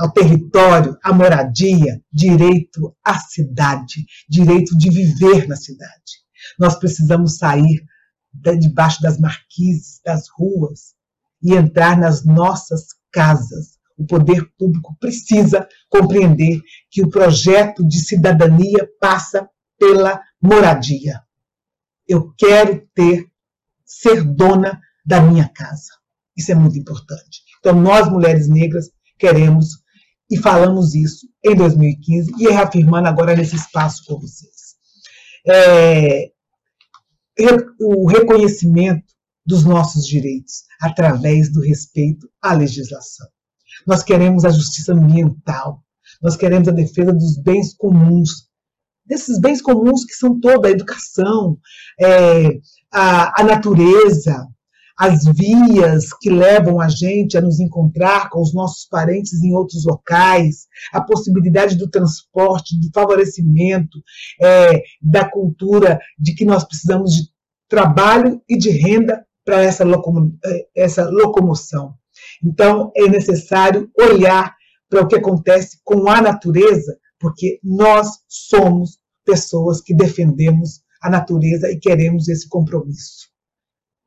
ao 0.01 0.11
território, 0.11 0.97
à 1.05 1.13
moradia, 1.13 2.03
direito 2.11 2.97
à 3.05 3.19
cidade, 3.19 4.07
direito 4.27 4.75
de 4.75 4.89
viver 4.89 5.47
na 5.47 5.57
cidade. 5.57 6.25
Nós 6.59 6.75
precisamos 6.79 7.37
sair 7.37 7.85
debaixo 8.59 9.03
das 9.03 9.19
marquises, 9.19 10.01
das 10.03 10.27
ruas 10.31 10.95
e 11.43 11.55
entrar 11.55 11.99
nas 11.99 12.25
nossas 12.25 12.87
casas. 13.13 13.79
O 13.99 14.07
poder 14.07 14.51
público 14.59 14.97
precisa 14.99 15.69
compreender 15.91 16.63
que 16.91 17.03
o 17.03 17.11
projeto 17.11 17.87
de 17.87 18.01
cidadania 18.01 18.89
passa 18.99 19.51
pela 19.79 20.19
moradia. 20.41 21.21
Eu 22.09 22.33
quero 22.39 22.89
ter 22.95 23.27
ser 23.85 24.25
dona 24.25 24.81
da 25.05 25.21
minha 25.21 25.47
casa. 25.51 25.93
Isso 26.35 26.53
é 26.53 26.55
muito 26.55 26.79
importante. 26.79 27.43
Então, 27.59 27.79
nós, 27.79 28.09
mulheres 28.09 28.49
negras, 28.49 28.91
queremos 29.19 29.80
e 30.31 30.37
falamos 30.39 30.95
isso 30.95 31.27
em 31.45 31.57
2015 31.57 32.33
e 32.39 32.49
reafirmando 32.49 33.09
agora 33.09 33.35
nesse 33.35 33.57
espaço 33.57 34.05
com 34.07 34.19
vocês. 34.19 34.77
É, 35.49 36.31
o 37.81 38.07
reconhecimento 38.07 39.13
dos 39.45 39.65
nossos 39.65 40.07
direitos 40.07 40.65
através 40.81 41.53
do 41.53 41.61
respeito 41.61 42.29
à 42.41 42.53
legislação. 42.53 43.27
Nós 43.87 44.03
queremos 44.03 44.45
a 44.45 44.51
justiça 44.51 44.93
ambiental, 44.93 45.83
nós 46.23 46.37
queremos 46.37 46.69
a 46.69 46.73
defesa 46.73 47.13
dos 47.13 47.39
bens 47.43 47.75
comuns, 47.75 48.49
desses 49.05 49.41
bens 49.41 49.63
comuns 49.63 50.05
que 50.05 50.15
são 50.15 50.39
toda 50.39 50.69
a 50.69 50.71
educação, 50.71 51.59
é, 51.99 52.59
a, 52.93 53.41
a 53.41 53.45
natureza, 53.45 54.47
as 55.01 55.25
vias 55.25 56.13
que 56.21 56.29
levam 56.29 56.79
a 56.79 56.87
gente 56.87 57.39
a 57.39 57.41
nos 57.41 57.59
encontrar 57.59 58.29
com 58.29 58.43
os 58.43 58.53
nossos 58.53 58.87
parentes 58.87 59.43
em 59.43 59.55
outros 59.55 59.87
locais, 59.87 60.67
a 60.93 61.01
possibilidade 61.01 61.75
do 61.75 61.89
transporte, 61.89 62.79
do 62.79 62.91
favorecimento, 62.93 63.99
é, 64.39 64.83
da 65.01 65.27
cultura 65.27 65.99
de 66.19 66.35
que 66.35 66.45
nós 66.45 66.65
precisamos 66.65 67.15
de 67.15 67.23
trabalho 67.67 68.43
e 68.47 68.59
de 68.59 68.69
renda 68.69 69.25
para 69.43 69.63
essa, 69.63 69.85
locomo 69.85 70.39
é, 70.45 70.67
essa 70.77 71.09
locomoção. 71.09 71.95
Então, 72.45 72.93
é 72.95 73.09
necessário 73.09 73.91
olhar 73.99 74.55
para 74.91 75.01
o 75.01 75.09
que 75.09 75.17
acontece 75.17 75.79
com 75.83 76.11
a 76.11 76.21
natureza, 76.21 76.95
porque 77.19 77.59
nós 77.65 78.19
somos 78.29 78.99
pessoas 79.25 79.81
que 79.81 79.95
defendemos 79.95 80.83
a 81.01 81.09
natureza 81.09 81.71
e 81.71 81.79
queremos 81.79 82.29
esse 82.29 82.47
compromisso 82.47 83.31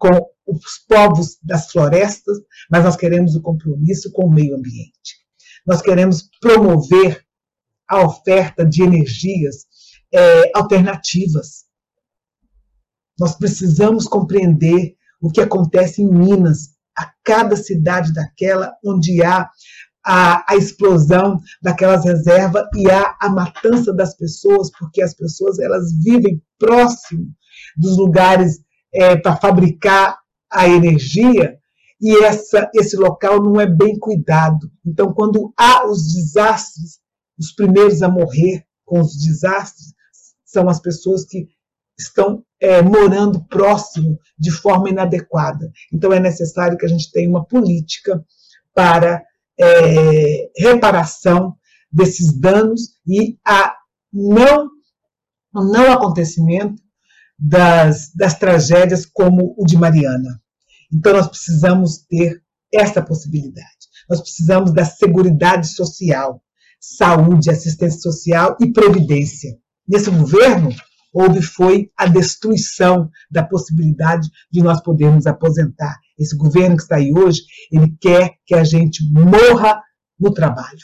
com 0.04 0.33
os 0.46 0.80
povos 0.88 1.38
das 1.42 1.72
florestas, 1.72 2.38
mas 2.70 2.84
nós 2.84 2.96
queremos 2.96 3.36
o 3.36 3.42
compromisso 3.42 4.12
com 4.12 4.26
o 4.26 4.32
meio 4.32 4.56
ambiente. 4.56 5.24
Nós 5.66 5.82
queremos 5.82 6.30
promover 6.42 7.24
a 7.88 8.02
oferta 8.02 8.66
de 8.66 8.84
energias 8.84 9.66
é, 10.14 10.52
alternativas. 10.56 11.66
Nós 13.20 13.36
precisamos 13.36 14.06
compreender 14.06 14.96
o 15.22 15.32
que 15.32 15.42
acontece 15.42 16.02
em 16.02 16.08
Minas, 16.08 16.74
a 16.98 17.12
cada 17.24 17.56
cidade 17.56 18.14
daquela 18.14 18.74
onde 18.84 19.24
há 19.24 19.50
a, 20.06 20.52
a, 20.52 20.56
explosão 20.58 21.40
daquelas 21.62 22.04
reservas 22.04 22.66
e 22.76 22.92
há 22.92 23.16
a 23.22 23.30
matança 23.30 23.94
das 23.94 24.16
pessoas, 24.16 24.70
porque 24.78 25.02
as 25.02 25.14
pessoas 25.14 25.60
elas 25.60 25.94
vivem 26.04 26.42
próximo 26.60 27.26
dos 27.78 27.98
lugares 27.98 28.60
é, 28.94 29.16
para 29.16 29.38
fabricar 29.38 30.18
a 30.54 30.68
energia 30.68 31.58
e 32.00 32.24
essa, 32.24 32.70
esse 32.76 32.98
local 32.98 33.42
não 33.42 33.60
é 33.60 33.66
bem 33.66 33.98
cuidado. 33.98 34.70
Então, 34.86 35.14
quando 35.14 35.54
há 35.58 35.88
os 35.88 36.14
desastres, 36.14 37.00
os 37.40 37.54
primeiros 37.54 38.02
a 38.02 38.10
morrer 38.10 38.66
com 38.86 39.00
os 39.00 39.18
desastres 39.18 39.94
são 40.46 40.70
as 40.70 40.80
pessoas 40.80 41.26
que 41.26 41.48
estão 41.98 42.44
é, 42.60 42.82
morando 42.82 43.44
próximo 43.46 44.20
de 44.38 44.52
forma 44.52 44.90
inadequada. 44.90 45.72
Então, 45.94 46.12
é 46.12 46.20
necessário 46.20 46.78
que 46.78 46.86
a 46.86 46.90
gente 46.90 47.12
tenha 47.12 47.30
uma 47.30 47.46
política 47.46 48.24
para 48.74 49.24
é, 49.58 50.52
reparação 50.58 51.56
desses 51.92 52.38
danos 52.38 52.98
e 53.08 53.38
a 53.46 53.76
não, 54.12 54.70
não 55.54 55.92
acontecimento 55.92 56.82
das, 57.40 58.12
das 58.14 58.38
tragédias 58.38 59.06
como 59.06 59.56
o 59.58 59.66
de 59.66 59.78
Mariana. 59.78 60.43
Então, 60.94 61.14
nós 61.14 61.28
precisamos 61.28 61.98
ter 62.08 62.42
essa 62.74 63.02
possibilidade. 63.02 63.68
Nós 64.10 64.22
precisamos 64.22 64.74
da 64.74 64.86
segurança 64.86 65.64
social, 65.76 66.42
saúde, 66.80 67.50
assistência 67.50 68.00
social 68.00 68.58
e 68.60 68.72
previdência. 68.72 69.58
Nesse 69.88 70.10
governo, 70.10 70.70
houve 71.14 71.42
foi 71.42 71.92
a 71.98 72.08
destruição 72.08 73.10
da 73.30 73.44
possibilidade 73.44 74.30
de 74.52 74.62
nós 74.62 74.82
podermos 74.82 75.28
aposentar. 75.28 75.98
Esse 76.18 76.36
governo 76.36 76.76
que 76.76 76.84
está 76.84 76.98
aí 76.98 77.14
hoje, 77.14 77.42
ele 77.72 77.96
quer 78.02 78.34
que 78.46 78.56
a 78.56 78.64
gente 78.64 79.04
morra 79.12 79.82
no 80.20 80.34
trabalho. 80.34 80.80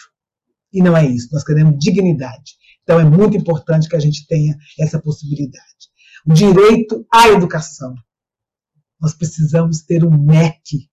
E 0.72 0.82
não 0.82 0.95
é 0.95 1.06
isso. 1.06 1.30
Nós 1.32 1.43
queremos 1.43 1.78
dignidade. 1.80 2.54
Então 2.84 3.00
é 3.00 3.04
muito 3.04 3.36
importante 3.36 3.89
que 3.89 3.95
a 3.95 4.00
gente 4.00 4.26
tenha 4.28 4.56
essa 4.80 5.00
possibilidade. 5.00 5.89
O 6.26 6.34
direito 6.34 7.06
à 7.12 7.30
educação. 7.30 7.93
Nós 9.00 9.14
precisamos 9.14 9.82
ter 9.82 10.04
um 10.04 10.18
MEC 10.18 10.90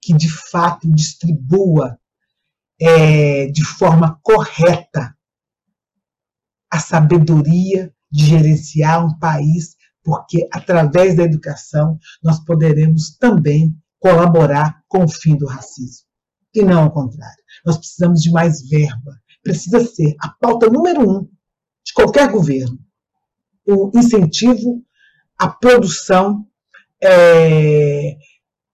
que 0.00 0.14
de 0.14 0.28
fato 0.28 0.90
distribua 0.90 1.98
é, 2.80 3.46
de 3.46 3.64
forma 3.64 4.18
correta 4.22 5.16
a 6.70 6.78
sabedoria 6.78 7.94
de 8.10 8.26
gerenciar 8.26 9.04
um 9.04 9.18
país, 9.18 9.76
porque 10.02 10.48
através 10.52 11.16
da 11.16 11.22
educação 11.22 11.98
nós 12.22 12.44
poderemos 12.44 13.16
também 13.16 13.76
colaborar 14.00 14.82
com 14.88 15.04
o 15.04 15.08
fim 15.08 15.36
do 15.36 15.46
racismo. 15.46 16.06
E 16.54 16.62
não 16.62 16.84
ao 16.84 16.92
contrário. 16.92 17.42
Nós 17.64 17.78
precisamos 17.78 18.20
de 18.20 18.30
mais 18.30 18.68
verba. 18.68 19.20
Precisa 19.42 19.84
ser 19.84 20.14
a 20.20 20.28
pauta 20.28 20.68
número 20.68 21.08
um 21.08 21.22
de 21.84 21.92
qualquer 21.94 22.30
governo 22.30 22.78
o 23.66 23.90
incentivo 23.94 24.84
à 25.38 25.48
produção 25.48 26.46
é, 27.02 28.16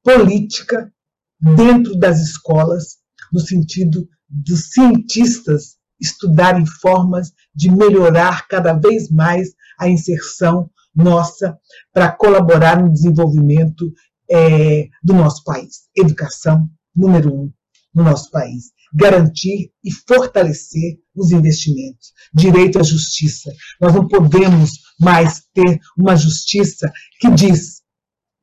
política 0.02 0.92
dentro 1.40 1.96
das 1.98 2.20
escolas, 2.20 2.98
no 3.32 3.40
sentido 3.40 4.06
dos 4.28 4.70
cientistas 4.70 5.78
estudarem 6.00 6.64
formas 6.64 7.32
de 7.54 7.70
melhorar 7.70 8.46
cada 8.46 8.72
vez 8.72 9.10
mais 9.10 9.48
a 9.78 9.88
inserção 9.88 10.70
nossa 10.94 11.58
para 11.92 12.10
colaborar 12.10 12.80
no 12.80 12.92
desenvolvimento 12.92 13.92
é, 14.30 14.88
do 15.02 15.14
nosso 15.14 15.42
país. 15.44 15.88
Educação, 15.96 16.68
número 16.94 17.34
um, 17.34 17.52
no 17.94 18.04
nosso 18.04 18.30
país. 18.30 18.70
Garantir 18.94 19.70
e 19.84 19.92
fortalecer 19.92 20.98
os 21.14 21.30
investimentos. 21.30 22.12
Direito 22.32 22.78
à 22.78 22.82
justiça. 22.82 23.52
Nós 23.80 23.94
não 23.94 24.06
podemos 24.08 24.70
mais 24.98 25.42
ter 25.52 25.78
uma 25.96 26.16
justiça 26.16 26.90
que 27.20 27.30
diz 27.30 27.77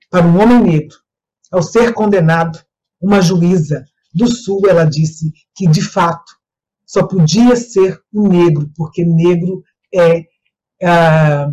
para 0.10 0.26
um 0.26 0.40
homem 0.42 0.62
negro, 0.62 0.98
ao 1.52 1.62
ser 1.62 1.94
condenado, 1.94 2.60
uma 3.02 3.22
juíza 3.22 3.86
do 4.14 4.28
Sul, 4.28 4.62
ela 4.68 4.86
disse 4.86 5.32
que, 5.56 5.68
de 5.68 5.82
fato, 5.82 6.32
só 6.86 7.06
podia 7.06 7.56
ser 7.56 8.00
um 8.14 8.28
negro, 8.28 8.72
porque 8.76 9.04
negro 9.04 9.64
é, 9.94 10.26
é, 10.82 11.48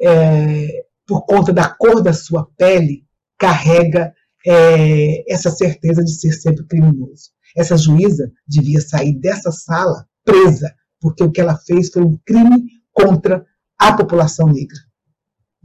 é 0.00 0.84
por 1.06 1.24
conta 1.24 1.52
da 1.52 1.68
cor 1.68 2.02
da 2.02 2.12
sua 2.12 2.46
pele, 2.56 3.04
carrega 3.38 4.12
é, 4.46 5.32
essa 5.32 5.50
certeza 5.50 6.04
de 6.04 6.12
ser 6.12 6.32
sempre 6.32 6.64
criminoso. 6.66 7.30
Essa 7.56 7.76
juíza 7.76 8.30
devia 8.46 8.80
sair 8.80 9.18
dessa 9.18 9.50
sala 9.50 10.06
presa, 10.24 10.72
porque 11.00 11.24
o 11.24 11.30
que 11.30 11.40
ela 11.40 11.56
fez 11.56 11.90
foi 11.90 12.02
um 12.02 12.18
crime 12.24 12.64
contra 12.92 13.44
a 13.78 13.92
população 13.96 14.48
negra. 14.48 14.78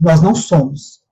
Nós 0.00 0.22
não 0.22 0.34
somos 0.34 1.03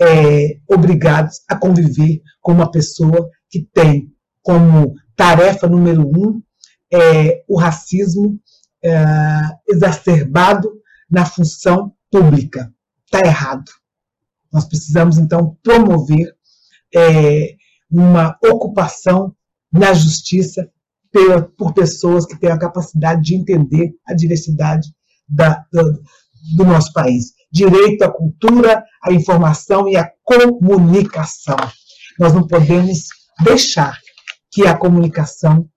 é, 0.00 0.58
obrigados 0.68 1.40
a 1.48 1.56
conviver 1.56 2.22
com 2.40 2.52
uma 2.52 2.70
pessoa 2.70 3.28
que 3.50 3.68
tem 3.72 4.12
como 4.42 4.94
tarefa 5.16 5.66
número 5.66 6.02
um 6.02 6.42
é, 6.92 7.44
o 7.48 7.58
racismo 7.58 8.40
é, 8.82 8.94
exacerbado 9.68 10.70
na 11.10 11.24
função 11.24 11.92
pública. 12.10 12.72
Está 13.04 13.26
errado. 13.26 13.70
Nós 14.52 14.64
precisamos, 14.64 15.18
então, 15.18 15.56
promover 15.62 16.34
é, 16.94 17.54
uma 17.90 18.38
ocupação 18.42 19.34
na 19.70 19.92
justiça 19.92 20.70
por, 21.12 21.52
por 21.56 21.74
pessoas 21.74 22.24
que 22.24 22.38
têm 22.38 22.50
a 22.50 22.58
capacidade 22.58 23.22
de 23.22 23.34
entender 23.34 23.92
a 24.06 24.14
diversidade 24.14 24.88
da, 25.28 25.64
do, 25.72 26.02
do 26.56 26.64
nosso 26.64 26.92
país. 26.92 27.32
Direito 27.50 28.02
à 28.02 28.10
cultura, 28.10 28.84
à 29.02 29.12
informação 29.12 29.88
e 29.88 29.96
à 29.96 30.10
comunicação. 30.22 31.56
Nós 32.18 32.32
não 32.32 32.46
podemos 32.46 33.06
deixar 33.42 33.98
que 34.50 34.66
a 34.66 34.76
comunicação 34.76 35.68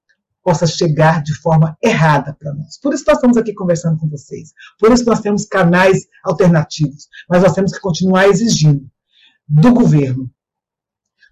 possa 0.44 0.66
chegar 0.66 1.22
de 1.22 1.34
forma 1.36 1.78
errada 1.82 2.36
para 2.38 2.54
nós. 2.54 2.80
Por 2.80 2.94
isso 2.94 3.04
nós 3.08 3.18
estamos 3.18 3.38
aqui 3.38 3.54
conversando 3.54 4.00
com 4.00 4.10
vocês. 4.10 4.52
Por 4.80 4.92
isso 4.92 5.06
nós 5.06 5.22
temos 5.22 5.46
canais 5.46 6.08
alternativos. 6.24 7.08
Mas 7.30 7.44
nós 7.44 7.54
temos 7.54 7.72
que 7.72 7.80
continuar 7.80 8.28
exigindo 8.28 8.90
do 9.48 9.74
governo, 9.74 10.30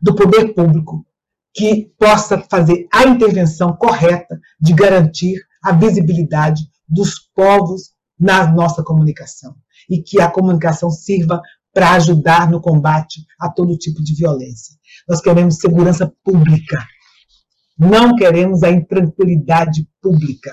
do 0.02 0.15
poder 0.15 0.54
público, 0.54 1.06
que 1.54 1.91
possa 1.97 2.39
fazer 2.49 2.88
a 2.93 3.06
intervenção 3.06 3.75
correta 3.75 4.39
de 4.62 4.73
garantir 4.73 5.41
a 5.63 5.73
visibilidade 5.73 6.62
dos 6.88 7.19
povos 7.34 7.93
na 8.19 8.52
nossa 8.52 8.84
comunicação 8.84 9.56
e 9.89 10.02
que 10.02 10.21
a 10.21 10.30
comunicação 10.30 10.89
sirva 10.89 11.41
para 11.73 11.93
ajudar 11.93 12.49
no 12.49 12.62
combate 12.62 13.25
a 13.39 13.49
todo 13.49 13.78
tipo 13.78 14.04
de 14.04 14.15
violência. 14.15 14.75
Nós 15.08 15.21
queremos 15.21 15.58
segurança 15.58 16.12
pública. 16.23 16.86
Não 17.78 18.15
queremos 18.15 18.63
a 18.63 18.69
intranquilidade 18.69 19.88
pública. 20.02 20.52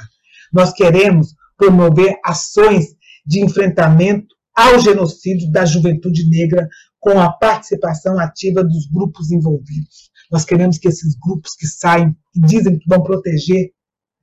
Nós 0.53 0.73
queremos 0.73 1.35
promover 1.57 2.19
ações 2.25 2.87
de 3.27 3.41
enfrentamento 3.41 4.35
ao 4.55 4.79
genocídio 4.79 5.51
da 5.51 5.65
juventude 5.65 6.29
negra 6.29 6.69
com 7.01 7.21
a 7.21 7.33
participação 7.33 8.19
ativa 8.19 8.65
dos 8.65 8.87
grupos 8.87 9.31
envolvidos. 9.31 10.11
Nós 10.31 10.45
queremos 10.45 10.79
que 10.79 10.89
esses 10.89 11.17
grupos 11.17 11.55
que 11.55 11.67
saem 11.67 12.17
e 12.35 12.41
dizem 12.41 12.79
que 12.79 12.89
vão 12.89 13.03
proteger 13.03 13.71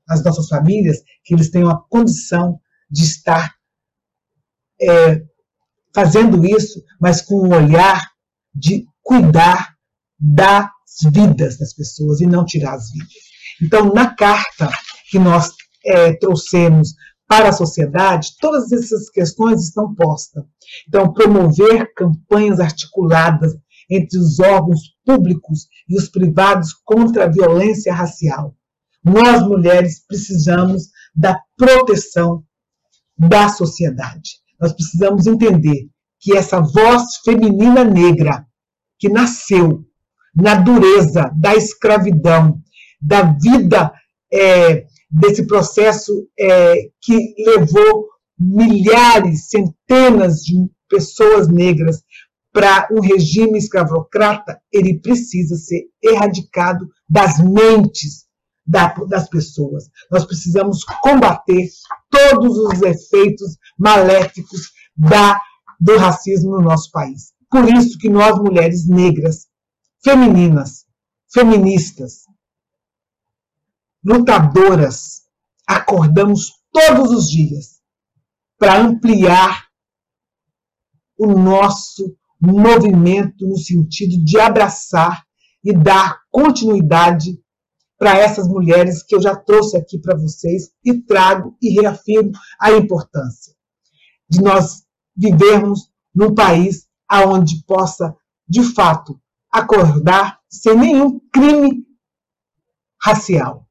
as 0.07 0.23
nossas 0.23 0.47
famílias, 0.47 0.97
que 1.23 1.33
eles 1.33 1.49
tenham 1.49 1.69
a 1.69 1.81
condição 1.89 2.59
de 2.89 3.03
estar 3.03 3.53
é, 4.89 5.21
fazendo 5.93 6.45
isso, 6.45 6.83
mas 6.99 7.21
com 7.21 7.47
um 7.47 7.53
olhar 7.53 8.11
de 8.53 8.85
cuidar 9.01 9.73
das 10.19 10.69
vidas 11.11 11.57
das 11.57 11.73
pessoas 11.73 12.21
e 12.21 12.25
não 12.25 12.45
tirar 12.45 12.75
as 12.75 12.91
vidas. 12.91 13.33
Então, 13.61 13.93
na 13.93 14.13
carta 14.15 14.69
que 15.09 15.19
nós 15.19 15.51
é, 15.85 16.13
trouxemos 16.13 16.93
para 17.27 17.49
a 17.49 17.53
sociedade, 17.53 18.31
todas 18.39 18.71
essas 18.71 19.09
questões 19.09 19.63
estão 19.63 19.93
postas. 19.95 20.43
Então, 20.87 21.11
promover 21.13 21.93
campanhas 21.93 22.59
articuladas 22.59 23.53
entre 23.89 24.17
os 24.17 24.39
órgãos 24.39 24.79
públicos 25.05 25.67
e 25.89 25.97
os 25.97 26.09
privados 26.09 26.73
contra 26.85 27.25
a 27.25 27.31
violência 27.31 27.93
racial. 27.93 28.55
Nós, 29.03 29.41
mulheres, 29.43 30.05
precisamos 30.07 30.89
da 31.13 31.39
proteção 31.57 32.43
da 33.17 33.49
sociedade. 33.49 34.42
Nós 34.63 34.71
precisamos 34.71 35.27
entender 35.27 35.89
que 36.21 36.37
essa 36.37 36.61
voz 36.61 37.17
feminina 37.25 37.83
negra 37.83 38.47
que 38.97 39.09
nasceu 39.09 39.83
na 40.33 40.55
dureza 40.55 41.29
da 41.37 41.53
escravidão, 41.53 42.61
da 43.01 43.23
vida 43.23 43.91
é, 44.31 44.85
desse 45.11 45.45
processo 45.45 46.13
é, 46.39 46.75
que 47.01 47.35
levou 47.45 48.07
milhares, 48.39 49.49
centenas 49.49 50.39
de 50.39 50.55
pessoas 50.87 51.49
negras 51.49 52.01
para 52.53 52.87
um 52.89 53.01
regime 53.01 53.57
escravocrata, 53.57 54.61
ele 54.71 54.97
precisa 55.01 55.57
ser 55.57 55.89
erradicado 56.01 56.87
das 57.09 57.37
mentes 57.39 58.23
das 58.65 59.27
pessoas. 59.27 59.89
Nós 60.09 60.25
precisamos 60.25 60.85
combater 61.01 61.67
todos 62.13 62.57
os 62.57 62.81
efeitos 62.83 63.57
maléficos 63.77 64.71
da, 64.95 65.41
do 65.79 65.97
racismo 65.97 66.51
no 66.51 66.61
nosso 66.61 66.91
país. 66.91 67.33
Por 67.49 67.67
isso 67.67 67.97
que 67.97 68.09
nós, 68.09 68.37
mulheres 68.37 68.87
negras, 68.87 69.47
femininas, 70.03 70.85
feministas, 71.33 72.25
lutadoras, 74.05 75.23
acordamos 75.67 76.51
todos 76.71 77.11
os 77.11 77.29
dias 77.29 77.81
para 78.59 78.79
ampliar 78.79 79.67
o 81.17 81.27
nosso 81.27 82.15
movimento 82.39 83.47
no 83.47 83.57
sentido 83.57 84.23
de 84.23 84.39
abraçar 84.39 85.23
e 85.63 85.73
dar 85.73 86.19
continuidade 86.29 87.39
para 88.03 88.17
essas 88.17 88.49
mulheres 88.49 89.01
que 89.01 89.15
eu 89.15 89.21
já 89.21 89.33
trouxe 89.33 89.77
aqui 89.77 89.97
para 89.97 90.17
vocês 90.17 90.71
e 90.83 91.01
trago 91.03 91.55
e 91.61 91.79
reafirmo 91.79 92.33
a 92.59 92.73
importância 92.73 93.53
de 94.27 94.41
nós 94.41 94.83
vivermos 95.15 95.89
num 96.13 96.35
país 96.35 96.85
aonde 97.07 97.63
possa, 97.65 98.13
de 98.45 98.61
fato, 98.61 99.17
acordar 99.49 100.37
sem 100.49 100.77
nenhum 100.77 101.17
crime 101.31 101.85
racial, 103.01 103.69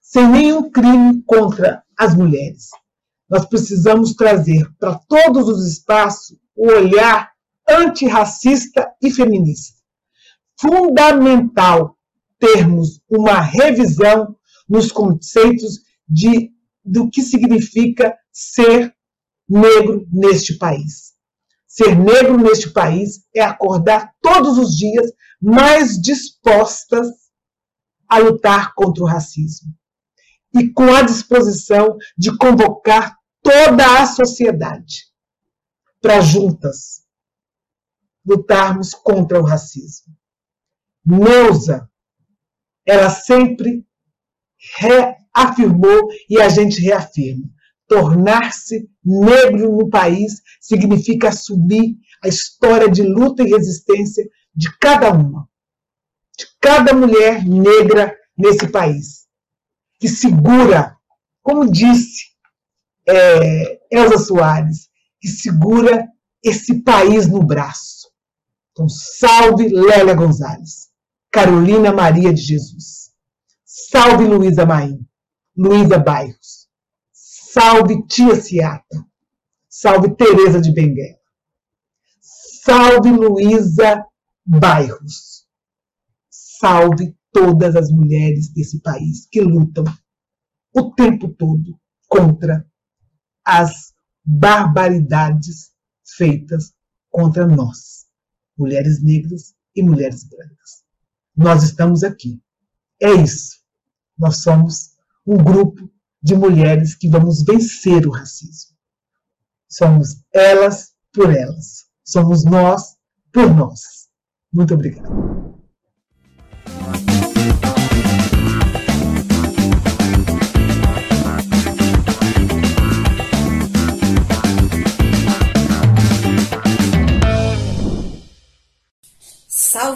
sem 0.00 0.28
nenhum 0.28 0.70
crime 0.70 1.20
contra 1.26 1.82
as 1.98 2.14
mulheres. 2.14 2.68
Nós 3.28 3.44
precisamos 3.46 4.14
trazer 4.14 4.64
para 4.78 4.96
todos 5.08 5.48
os 5.48 5.66
espaços 5.66 6.38
o 6.54 6.68
olhar 6.70 7.32
antirracista 7.68 8.94
e 9.02 9.10
feminista. 9.10 9.76
Fundamental 10.60 11.98
termos 12.42 13.00
uma 13.08 13.40
revisão 13.40 14.36
nos 14.68 14.90
conceitos 14.90 15.78
de, 16.08 16.50
do 16.84 17.08
que 17.08 17.22
significa 17.22 18.18
ser 18.32 18.92
negro 19.48 20.04
neste 20.10 20.58
país. 20.58 21.12
Ser 21.68 21.96
negro 21.96 22.36
neste 22.36 22.70
país 22.70 23.24
é 23.32 23.40
acordar 23.40 24.12
todos 24.20 24.58
os 24.58 24.76
dias 24.76 25.12
mais 25.40 26.00
dispostas 26.00 27.06
a 28.08 28.18
lutar 28.18 28.74
contra 28.74 29.04
o 29.04 29.06
racismo 29.06 29.72
e 30.52 30.68
com 30.68 30.92
a 30.92 31.02
disposição 31.02 31.96
de 32.18 32.36
convocar 32.36 33.16
toda 33.40 34.02
a 34.02 34.06
sociedade 34.06 35.04
para 36.00 36.20
juntas 36.20 37.02
lutarmos 38.26 38.92
contra 38.94 39.40
o 39.40 39.44
racismo. 39.44 40.12
Neuza, 41.06 41.88
ela 42.86 43.10
sempre 43.10 43.84
reafirmou 44.76 46.08
e 46.28 46.40
a 46.40 46.48
gente 46.48 46.80
reafirma. 46.80 47.48
Tornar-se 47.88 48.88
negro 49.04 49.76
no 49.76 49.90
país 49.90 50.40
significa 50.60 51.28
assumir 51.28 51.96
a 52.22 52.28
história 52.28 52.88
de 52.88 53.02
luta 53.02 53.42
e 53.42 53.50
resistência 53.50 54.24
de 54.54 54.68
cada 54.78 55.12
uma, 55.12 55.48
de 56.38 56.46
cada 56.60 56.94
mulher 56.94 57.44
negra 57.44 58.16
nesse 58.36 58.68
país 58.68 59.22
que 60.02 60.08
segura, 60.08 60.96
como 61.44 61.70
disse 61.70 62.32
é, 63.06 63.80
Elza 63.88 64.18
Soares, 64.18 64.88
que 65.20 65.28
segura 65.28 66.08
esse 66.42 66.82
país 66.82 67.28
no 67.28 67.40
braço. 67.40 68.10
Então, 68.72 68.88
salve 68.88 69.68
Lélia 69.68 70.12
Gonzalez, 70.14 70.88
Carolina 71.32 71.90
Maria 71.90 72.30
de 72.30 72.42
Jesus, 72.42 73.10
salve 73.64 74.26
Luísa 74.26 74.66
Maim, 74.66 75.00
Luísa 75.56 75.98
Bairros, 75.98 76.68
salve 77.10 78.06
Tia 78.06 78.38
Ciata, 78.38 79.06
salve 79.66 80.14
Teresa 80.14 80.60
de 80.60 80.70
Benguela, 80.70 81.18
salve 82.20 83.10
Luísa 83.10 84.04
Bairros, 84.44 85.48
salve 86.28 87.16
todas 87.32 87.76
as 87.76 87.90
mulheres 87.90 88.52
desse 88.52 88.82
país 88.82 89.26
que 89.26 89.40
lutam 89.40 89.84
o 90.74 90.94
tempo 90.94 91.30
todo 91.30 91.80
contra 92.08 92.70
as 93.42 93.94
barbaridades 94.22 95.72
feitas 96.04 96.74
contra 97.08 97.46
nós, 97.46 98.04
mulheres 98.54 99.02
negras 99.02 99.54
e 99.74 99.82
mulheres 99.82 100.28
brancas. 100.28 100.81
Nós 101.36 101.62
estamos 101.62 102.02
aqui. 102.02 102.40
É 103.00 103.10
isso. 103.10 103.60
Nós 104.18 104.42
somos 104.42 104.92
um 105.26 105.36
grupo 105.36 105.90
de 106.22 106.34
mulheres 106.34 106.94
que 106.94 107.08
vamos 107.08 107.42
vencer 107.42 108.06
o 108.06 108.10
racismo. 108.10 108.76
Somos 109.68 110.22
elas 110.32 110.92
por 111.12 111.34
elas. 111.34 111.86
Somos 112.04 112.44
nós 112.44 112.96
por 113.32 113.54
nós. 113.54 113.80
Muito 114.52 114.74
obrigada. 114.74 115.51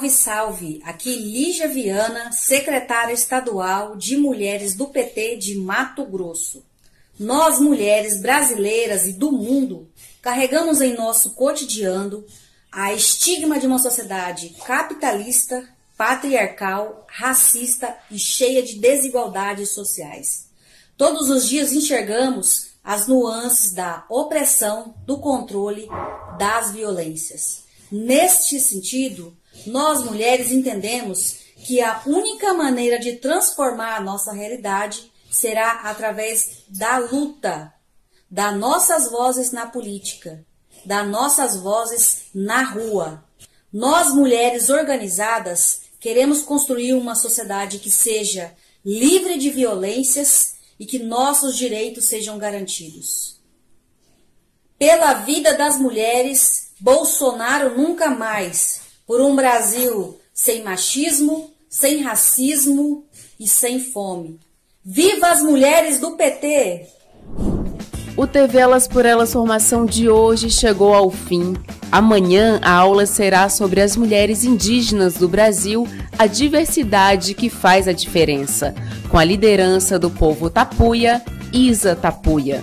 Salve, 0.08 0.10
salve! 0.10 0.82
Aqui 0.84 1.14
Lígia 1.16 1.68
Viana, 1.68 2.30
secretária 2.32 3.12
estadual 3.12 3.96
de 3.96 4.16
Mulheres 4.16 4.74
do 4.74 4.88
PT 4.88 5.36
de 5.36 5.56
Mato 5.56 6.04
Grosso. 6.04 6.64
Nós, 7.18 7.58
mulheres 7.58 8.20
brasileiras 8.20 9.06
e 9.06 9.12
do 9.12 9.32
mundo, 9.32 9.88
carregamos 10.20 10.80
em 10.80 10.94
nosso 10.94 11.30
cotidiano 11.30 12.24
a 12.70 12.92
estigma 12.92 13.58
de 13.58 13.66
uma 13.66 13.78
sociedade 13.78 14.50
capitalista, 14.66 15.66
patriarcal, 15.96 17.06
racista 17.08 17.96
e 18.10 18.18
cheia 18.18 18.62
de 18.62 18.78
desigualdades 18.78 19.70
sociais. 19.70 20.46
Todos 20.96 21.30
os 21.30 21.48
dias 21.48 21.72
enxergamos 21.72 22.68
as 22.84 23.06
nuances 23.06 23.72
da 23.72 24.04
opressão, 24.08 24.94
do 25.06 25.18
controle, 25.18 25.88
das 26.38 26.70
violências. 26.72 27.64
Neste 27.90 28.60
sentido, 28.60 29.36
nós 29.66 30.04
mulheres 30.04 30.50
entendemos 30.50 31.38
que 31.64 31.80
a 31.80 32.02
única 32.06 32.52
maneira 32.54 32.98
de 32.98 33.16
transformar 33.16 33.96
a 33.96 34.00
nossa 34.00 34.32
realidade 34.32 35.10
será 35.30 35.80
através 35.84 36.64
da 36.68 36.98
luta, 36.98 37.72
das 38.30 38.56
nossas 38.56 39.10
vozes 39.10 39.52
na 39.52 39.66
política, 39.66 40.44
das 40.84 41.08
nossas 41.08 41.56
vozes 41.56 42.26
na 42.34 42.62
rua. 42.62 43.24
Nós, 43.72 44.14
mulheres 44.14 44.70
organizadas, 44.70 45.82
queremos 45.98 46.42
construir 46.42 46.94
uma 46.94 47.14
sociedade 47.14 47.78
que 47.78 47.90
seja 47.90 48.54
livre 48.84 49.36
de 49.36 49.50
violências 49.50 50.54
e 50.78 50.86
que 50.86 50.98
nossos 50.98 51.56
direitos 51.56 52.04
sejam 52.04 52.38
garantidos. 52.38 53.40
Pela 54.78 55.14
vida 55.14 55.54
das 55.54 55.78
mulheres, 55.78 56.70
Bolsonaro 56.78 57.76
nunca 57.76 58.10
mais 58.10 58.85
por 59.06 59.20
um 59.20 59.36
Brasil 59.36 60.18
sem 60.34 60.62
machismo, 60.62 61.50
sem 61.68 62.02
racismo 62.02 63.04
e 63.38 63.46
sem 63.46 63.80
fome. 63.80 64.40
Viva 64.84 65.28
as 65.28 65.42
mulheres 65.42 66.00
do 66.00 66.16
PT! 66.16 66.86
O 68.16 68.26
TV 68.26 68.58
Elas 68.58 68.88
por 68.88 69.04
Elas 69.04 69.32
Formação 69.32 69.84
de 69.84 70.08
hoje 70.08 70.50
chegou 70.50 70.94
ao 70.94 71.10
fim. 71.10 71.54
Amanhã 71.92 72.58
a 72.62 72.72
aula 72.72 73.04
será 73.04 73.48
sobre 73.48 73.80
as 73.80 73.94
mulheres 73.94 74.42
indígenas 74.42 75.14
do 75.14 75.28
Brasil, 75.28 75.86
a 76.18 76.26
diversidade 76.26 77.34
que 77.34 77.50
faz 77.50 77.86
a 77.86 77.92
diferença, 77.92 78.74
com 79.10 79.18
a 79.18 79.24
liderança 79.24 79.98
do 79.98 80.10
povo 80.10 80.48
Tapuia, 80.48 81.22
Isa 81.52 81.94
Tapuia. 81.94 82.62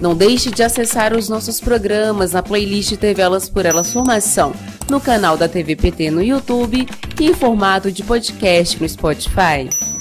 Não 0.00 0.14
deixe 0.14 0.50
de 0.50 0.62
acessar 0.62 1.14
os 1.14 1.28
nossos 1.28 1.60
programas 1.60 2.32
na 2.32 2.42
playlist 2.42 2.96
TV 2.96 3.22
Elas 3.22 3.48
por 3.48 3.64
Elas 3.64 3.92
Formação, 3.92 4.52
no 4.90 5.00
canal 5.00 5.36
da 5.36 5.48
TVPT 5.48 6.10
no 6.10 6.22
YouTube 6.22 6.86
e 7.20 7.26
em 7.26 7.34
formato 7.34 7.90
de 7.90 8.02
podcast 8.02 8.80
no 8.80 8.88
Spotify. 8.88 9.93